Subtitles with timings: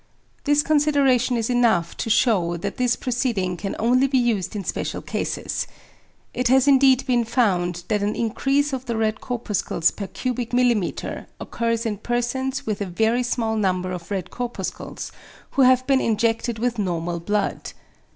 [0.45, 4.99] This consideration is enough to shew that this proceeding can only be used in special
[4.99, 5.67] cases.
[6.33, 11.27] It has indeed been found that an increase of the red corpuscles per cubic millimetre
[11.39, 15.11] occurs in persons with a very small number of red corpuscles,
[15.51, 17.73] who have been injected with normal blood.